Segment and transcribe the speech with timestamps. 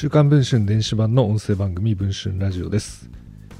[0.00, 3.10] 週刊文春電子版の音声番組文春ラジオです。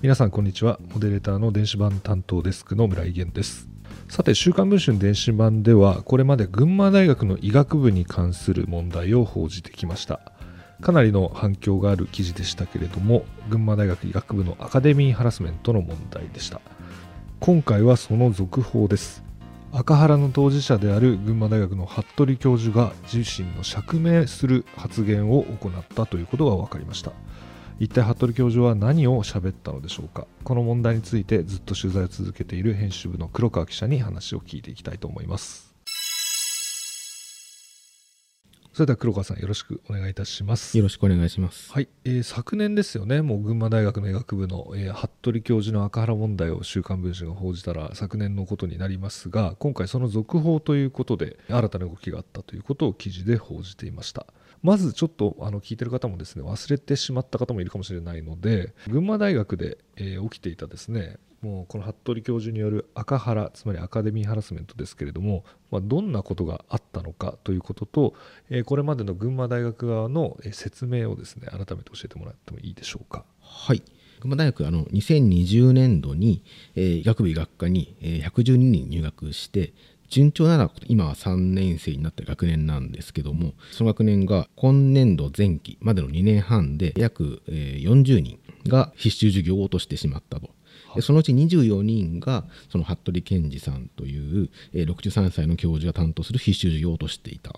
[0.03, 0.79] 皆さんこんにちは。
[0.95, 3.67] モデレーターの電子版担当デスクの村井源です。
[4.09, 10.21] さて週刊文春電子版ではこれまで群馬大学の医学部に関する問題を報じてきました。
[10.81, 16.61] かなりの反響がある記事でしたけれども群馬大学医学部のアカデミーハラスメントの問題でした。
[17.41, 19.28] 今回はその続報です。
[19.71, 27.13] 赤原の当事者である群馬大学の服部教授が自身の釈明する発言を行ったということが分かりました。
[27.79, 30.27] 一体服部教授は何を喋ったのでしょうか。
[30.43, 35.68] この問題についてずっと取材を続けている編集部の黒川記者に話を聞いていきたいと思います。
[38.79, 40.79] それでは黒川さんよろしくお願いいたします。
[40.79, 41.73] よろしくお願いします。
[41.73, 43.23] はい、えー、昨年ですよね。
[43.23, 54.29] もう群馬大学の医学部の、えー、服部教授の赤原問題を週刊文春が報じたら昨年のことになりますが今回その続報ということで新たな動きがあったということを記事で報じていました。
[54.63, 68.15] まずちょっとあの聞いてる方もですね忘れてしまった方もいるかもしれないので群馬大学で、えー、起きていたですねもうこの服部教授による赤原つまりアカデミーハラスメントですけれども、まあ、どんなことがあったのかということと、
[68.51, 73.25] えー、これまでの群馬大学側の説明をですね改めて教えてもらってもいいでしょうか。
[73.41, 73.83] はい
[74.21, 76.43] 群馬大学あの2020年度に、
[76.75, 79.73] えー、医学部医学科に、えー、112人入学して
[80.09, 90.51] 順調なら今は3年生になった学年なんですけどもその学年が今年度前期までの2年半で約40人が必修授業を落としてしまったと
[90.95, 97.53] でそのうち24人がその服部健二さんという、えー、63歳の教授が担当する必修授業を落としていた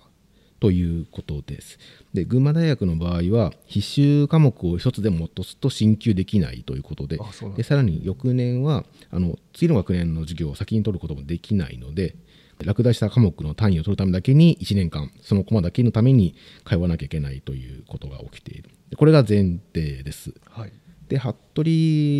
[0.60, 1.78] ということです。
[2.12, 7.18] で群馬大学の場合は必修科目を1つでも落とすと進級できないということで
[7.56, 12.14] でさらに翌年はあの次の学年の授業を先に取ることもできないので
[12.64, 16.34] 落第した科目の単位を取るためだけに1年間その駒だけのために
[16.66, 20.34] 通わなきゃいけないということが起きているこれが前提です。
[20.50, 20.72] はい
[21.10, 21.64] で服部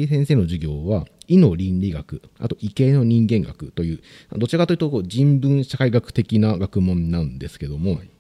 [0.09, 4.01] 先生の授業は医の倫理学あと医系の人間学という
[4.37, 8.11] どちらかというとこう人文社会学的な学問なんですけども、はい、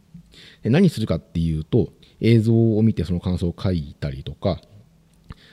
[0.62, 4.60] 何するかっていうと映像を見てその感想を書いたりとか、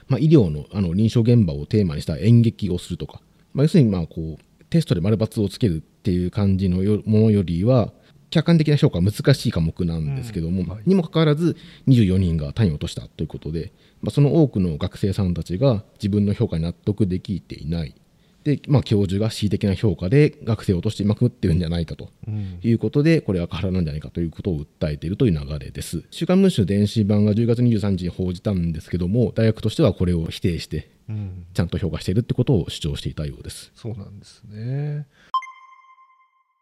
[0.07, 3.19] まあ、医療のあの臨床現場をテーマにした演劇をするとか、
[3.53, 7.91] まあ、要するにまあこうテストで丸×をつけるっていう感じのものよりは
[8.37, 13.71] 客観的な評価は難しい科目なんですけども、うんはい、にもかかわらず24人が単位を落としたということで、
[14.01, 17.95] まあ、その多くの学生さんたちが自分の評価に納得できていない
[18.43, 22.09] で、まあ、教授が恣意的な評価で学生を落としてまくってるんじゃないかと
[22.61, 26.03] いうことで、うん、これは空なんじゃないかということを訴えているという流れです。
[26.11, 30.89] 週刊文春電子版が10月23日に報じたんですけども大学としてはこれを否定して、
[31.53, 33.71] ちゃんと評価しているってことを主張していたようです。
[33.75, 35.07] そうなんですね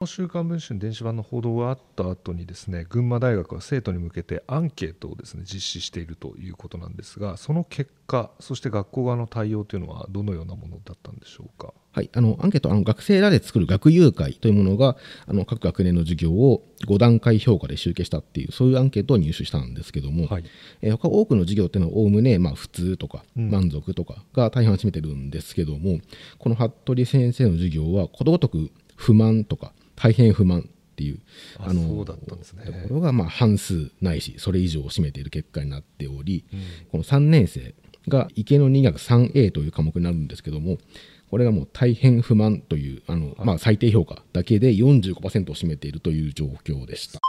[0.04, 11.74] 週刊文春電子版の報道があった後にですね群馬大学は生徒に向けてアンケートをですね実施しているということなんですがその結果そして学校側の対応というのはどのようなものだったんでしょうか？
[11.94, 14.98] はい、あのアンケートあの学生らで作る学友会というものが
[15.28, 20.44] あの各学年の授業を5段階評価で集計したっていうそういうアンケートを入手したんですけども、はい
[20.82, 26.02] えー、他多くの授業っていうのはおおむねまあ普通とか満足とかが大半占めてるんですけども、うん、
[26.38, 30.64] この服部先生の授業はことごとく不満とか大変不満っ
[30.96, 31.20] ていう
[31.60, 36.60] あのそうだったんです、ね、ところがまあ半数ないしそれ以上を占めている結果になっており、うん、
[36.92, 37.76] この3年生
[38.08, 40.78] が池の2学 3A という科目になるんですけども
[41.30, 47.20] これがもう大変不満というあの、まあ、最低評価だけで45%を占めているという状況でした。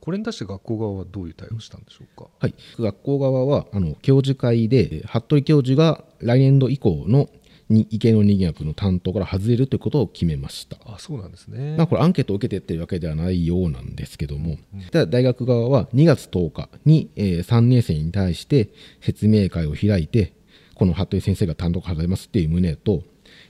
[0.00, 7.30] これに対して学校側はどういう対応したんでしょうか、はい、学校側はあの教授会で服部教授が来年度以降の
[7.68, 10.76] に医系の人間学の担当から外れるということを決めました。
[10.84, 20.32] あそうなんですね、まあ、これアンケートを受けてっていうわけではないようなんですけども、うん、ただ大学側は2月10日に、えー、3年生に対して説明会を開いて
[20.74, 23.02] この服部先生が担当から外れますっていう旨と、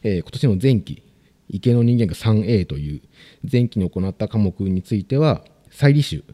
[0.03, 1.03] えー、今年の前期
[1.49, 3.03] 医系の人間学 3A という
[3.51, 6.25] 前期に行った科目については再履修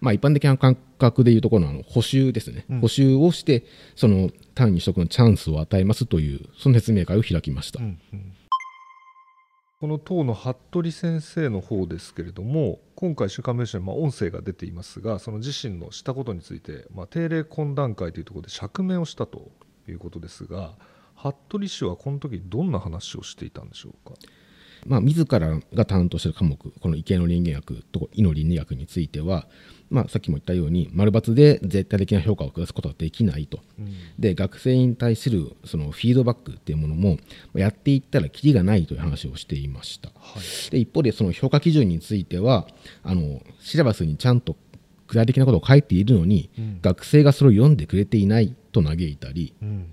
[0.00, 3.64] まあ、一般的な感覚でいうところのあの補修ですね、うん、補修をして
[3.94, 8.32] その単位取得のチャンスを与えますというその説明会を開きました、うんうん、
[9.80, 19.50] この党の服部先生の方ですけれども今回「週刊文春」まあ音声が出ていますがその自身のしたことについて、まあ、定例懇談会というところで釈明をしたと
[19.88, 20.74] いうことですが
[21.16, 24.14] 服部氏はこの時どんな話をしていたんでしょうか？
[24.86, 29.46] まあ、自らが担当している科目この医系の人間学と医の倫理学については
[29.90, 37.18] まあ、さっきも言ったように丸抜で絶対的な評価を下すことはできないと、うん、で学生に対するそのフィードバックっていうものも
[37.54, 42.66] やっていったらきりがないという話をしていました、はい、で一方でその評価基準については
[43.04, 44.56] あのシラバスにちゃんと
[45.06, 46.78] 具体的なことを書いているのに、うん。
[46.82, 49.86] 学生がそれを読んでくれていないと嘆いたりうん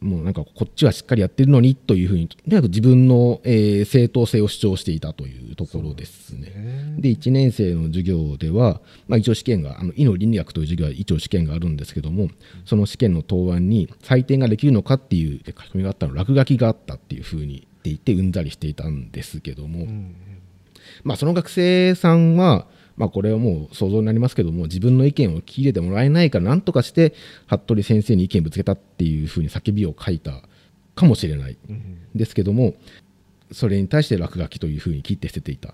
[0.00, 6.50] もうなんかこっちはしっかりやってるのにというふうにとにかく自分の、えー正当性を主張していたというところですね。
[6.50, 12.28] ねで1年生の授業では、まあ、一応試験があの医の倫理学という授業は一応試験があるんですけども
[12.64, 20.14] その試験の答案に採点ができるのかっていう書き込みがあったの落書きがあったっていうふうに言っていてうんざりしていたんですけども、うん。
[21.04, 22.66] まあ、その学生さんは、
[23.00, 27.14] まあ、これはもう想像になりますけども自分の意見を聞き入れてもらえないからなんとかして
[27.46, 30.42] 服部先生に意見ぶつけたっていうふうに叫びを書いた
[30.94, 32.74] かもしれないうんですけども
[33.52, 35.72] それに対して落書きというふうに切って捨てていた。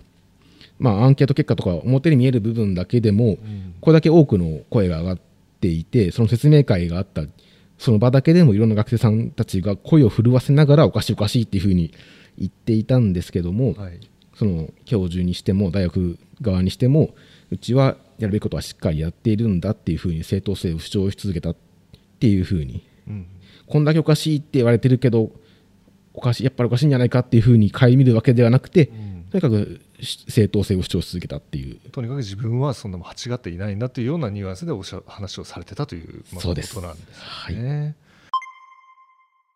[0.79, 3.75] まあ、アンケート結果とか表に見える部分だけでもうん。
[3.81, 5.19] これだけ多くの声が上がっ
[5.61, 7.23] ていてその説明会があった
[7.77, 11.93] その場だけでもいろんな学生さんたちが声を震わせながらおかしいおかしいっていうふうに
[12.39, 13.99] 言っていたんですけども、はい
[14.39, 17.15] その教授にしても大学側にしても
[17.51, 21.57] うちはやるべきことはしっかりやっているんだっていうふうに正当性を主張し続けたっ
[22.21, 22.87] ていうふうに。
[23.09, 23.27] うん。
[23.67, 25.33] こんだけおかしいって言われてるけど
[26.15, 29.27] おかしいやっぱりおかしいんじゃないかっていうふうに顧みるわけではなくてうん。
[29.31, 29.81] とにかく
[30.29, 31.79] 正当性を主張し続けたっていう。
[31.91, 36.75] とにかく自分はそんな間違っていないんだというようなニュアンスでおっしゃ話をされてたという、まあ、そうです。
[36.75, 37.57] ことなんですはい。
[37.57, 37.97] ね。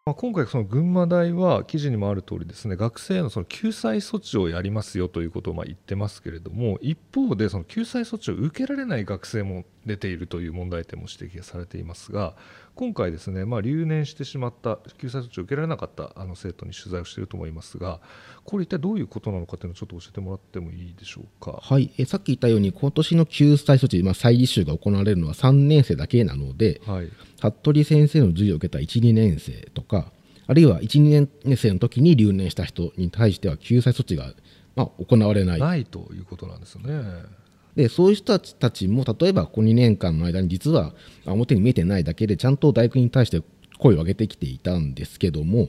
[0.07, 12.35] まあ、今回その群馬大は記事にもある通りですね学生へのその救済措置をやりますよということをまあ言ってますけれども一方でその救済措置を受けられない学生も出ているという問題点も指摘されていますが
[12.75, 18.01] 今回ですね、まあ、留年してしまった救済措置を受けられなかったあの生徒に取材をしていると思いますが
[18.45, 21.59] これ一体どういうことなのかというのをちょっと教えてもらってもいいでしょうか？
[21.63, 30.13] はい、えさっき言ったように今年の救済措置、まあ、再履修が行われるのは3年生だけなのではい服部先生の授業を受けた12年生とか
[30.47, 34.33] あるいは12年生の時に留年した人に対しては救済措置が、
[34.75, 37.40] まあ、行われないないということなんですよね。
[37.77, 40.93] でそういう人たちも例えばここ2年間の間に実は
[41.27, 43.43] 表に見えてないだけでちゃんと大学に対して
[43.79, 45.69] 声を上げてきていたんですけども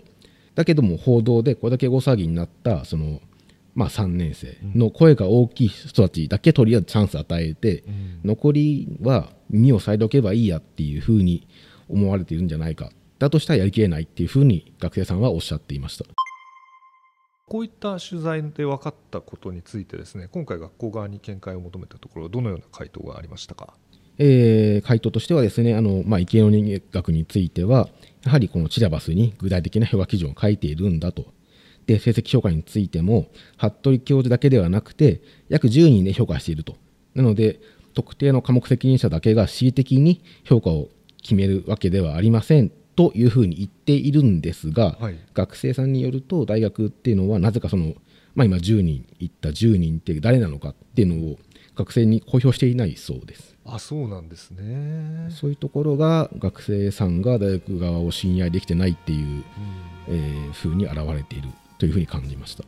[0.55, 3.21] だけども報道でこれだけ大騒ぎになったその、
[3.75, 8.19] まあ、3年生の声が大きい人たちだけとりあえずチャンス与えて、うん。
[8.25, 11.47] 残りは耳を塞いでおけばいいやっていうふうに
[11.87, 12.91] 思われているんじゃないか。
[13.19, 16.05] だとしたらやりきれないっていうふうに学生さんはおっしゃっていました。
[17.51, 23.73] こういった取材で分かったことについてですね今回学校側に見解を求めたところどのような回答がありましたか？
[24.19, 27.89] えー回答としてはですねあの、まあ、池の人間学については
[28.23, 31.25] やはりこのチラバスに具体的な評価基準を書いているんだと。
[31.87, 33.27] で成績評価についても
[33.57, 35.19] 服部教授だけではなくて
[35.49, 36.77] 約10人で評価していると。
[37.15, 37.59] なので
[37.93, 40.87] 特定の科目責任者だけが恣意的に評価を
[41.21, 42.71] 決めるわけではありません。
[42.95, 47.93] というふうに言っているんですが、はい学生さんによると大学っていうのはなぜかその、
[48.35, 51.37] まあ、今10人言った10人って誰なのかっていうのを
[51.75, 53.55] 学生に公表していないそうです。
[53.65, 55.29] あそうなんですね。
[55.29, 59.43] そういうところが学生さんが大学側を信頼できてないっていう、うん
[60.07, 62.63] えー風に現れているというふうに感じました。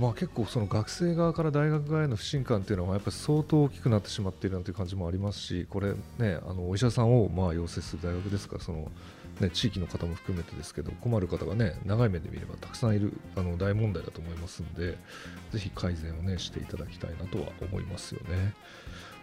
[0.00, 8.90] まあ、結構その学生側から大学側への不信感というのはやっぱり相当大きくなってしまっているなという感じもありますしこれねあのお医者さんをまあ養成する大学ですからその、
[9.40, 14.98] ね、地域の方も含めてですけど困る方がね長い目で見ればたくさんいるあの大問題だと思いますので
[15.52, 18.54] ぜひ改善をねしていただきたいなとは思いますよね。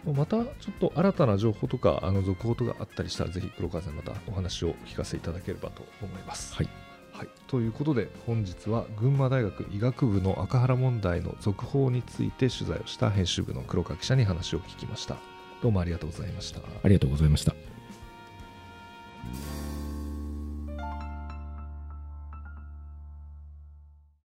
[0.04, 6.54] またちょっと新たな情報とかあの続報とかあったりしたらぜひ黒川さんまたお話を聞かせていただければと思います。
[6.54, 6.68] はい、
[7.12, 15.16] はい、ということで本日は群馬大学医学部の赤原問題の続報について取材をした編集部の黒川記者に話を聞きました
[15.62, 17.54] どうもありがとうございましたありがとうございました。「